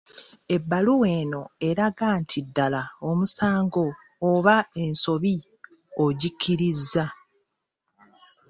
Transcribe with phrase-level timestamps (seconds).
[0.55, 3.85] Ebbaluwa eno eraga nti ddala omusango
[4.31, 5.35] oba ensobi
[6.03, 7.05] ogikkiriza.